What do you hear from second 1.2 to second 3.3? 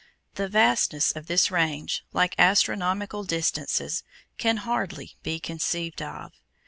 this range, like astronomical